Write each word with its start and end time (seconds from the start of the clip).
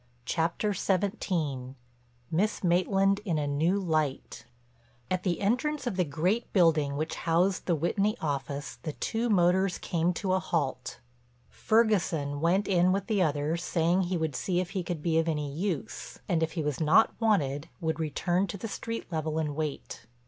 CHAPTER 0.25 0.73
XVII—MISS 0.73 2.63
MAITLAND 2.63 3.19
IN 3.23 3.37
A 3.37 3.45
NEW 3.45 3.79
LIGHT 3.79 4.45
At 5.11 5.21
the 5.21 5.39
entrance 5.39 5.85
of 5.85 5.95
the 5.95 6.03
great 6.03 6.51
building 6.53 6.97
which 6.97 7.13
housed 7.13 7.67
the 7.67 7.75
Whitney 7.75 8.17
office 8.19 8.79
the 8.81 8.93
two 8.93 9.29
motors 9.29 9.77
came 9.77 10.11
to 10.13 10.33
a 10.33 10.39
halt. 10.39 10.99
Ferguson 11.51 12.39
went 12.41 12.67
in 12.67 12.91
with 12.91 13.05
the 13.05 13.21
others 13.21 13.63
saying 13.63 14.01
he 14.01 14.17
would 14.17 14.35
see 14.35 14.59
if 14.59 14.71
he 14.71 14.81
could 14.81 15.03
be 15.03 15.19
of 15.19 15.27
any 15.27 15.53
use, 15.53 16.17
and 16.27 16.41
if 16.41 16.53
he 16.53 16.63
was 16.63 16.79
not 16.81 17.13
wanted 17.19 17.69
would 17.79 17.99
return 17.99 18.47
to 18.47 18.57
the 18.57 18.67
street 18.67 19.11
level 19.11 19.37
and 19.37 19.55
wait. 19.55 20.07